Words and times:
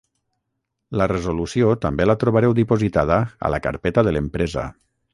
La 1.01 1.07
resolució 1.11 1.69
també 1.85 2.09
la 2.09 2.17
trobareu 2.23 2.57
dipositada 2.63 3.21
a 3.49 3.53
la 3.57 3.61
carpeta 3.67 4.09
de 4.09 4.19
l'empresa. 4.19 4.69